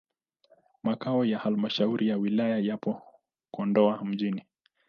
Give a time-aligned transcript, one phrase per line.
[0.83, 3.01] Makao ya halmashauri ya wilaya yapo
[3.51, 4.43] Kondoa mjini.